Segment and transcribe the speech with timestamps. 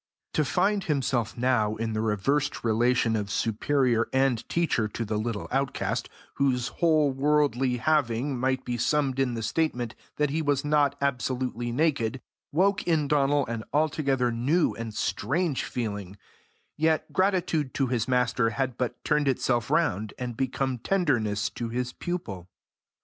[0.33, 5.47] To find himself now in the reversed relation of superior and teacher to the little
[5.51, 10.95] outcast, whose whole worldly having might be summed in the statement that he was not
[11.01, 12.19] absolutely naked,
[12.51, 16.17] woke in Donal an altogether new and strange feeling;
[16.77, 21.93] yet gratitude to his master had but turned itself round, and become tenderness to his
[21.93, 22.49] pupil.